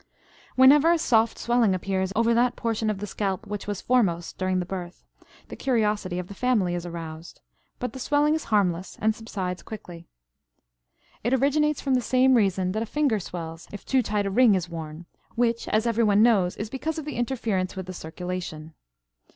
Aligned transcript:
Whenever 0.55 0.91
a 0.91 0.97
soft 0.97 1.37
swelling 1.37 1.75
appears 1.75 2.11
over 2.15 2.33
that 2.33 2.55
portion 2.55 2.89
of 2.89 2.97
the 2.97 3.05
scalp 3.05 3.45
which 3.45 3.67
was 3.67 3.81
foremost 3.81 4.35
during 4.35 4.57
the 4.57 4.65
birth, 4.65 5.05
the 5.49 5.55
curiosity 5.55 6.17
of 6.17 6.25
the 6.27 6.33
family 6.33 6.73
is 6.73 6.87
aroused; 6.87 7.39
but 7.77 7.93
the 7.93 7.99
swelling 7.99 8.33
is 8.33 8.45
harmless 8.45 8.97
and 8.99 9.13
subsides 9.13 9.61
quickly. 9.61 10.07
It 11.23 11.35
originates 11.35 11.81
for 11.81 11.91
the 11.93 12.01
same 12.01 12.33
reason 12.33 12.71
that 12.71 12.81
a 12.81 12.87
finger 12.87 13.19
swells 13.19 13.67
if 13.71 13.85
too 13.85 14.01
tight 14.01 14.25
a 14.25 14.31
ring 14.31 14.55
is 14.55 14.67
worn, 14.67 15.05
which, 15.35 15.67
as 15.67 15.85
everyone 15.85 16.23
knows, 16.23 16.57
is 16.57 16.71
because 16.71 16.97
of 16.97 17.07
interference 17.07 17.75
with 17.75 17.85
the 17.85 17.93
circulation. 17.93 18.73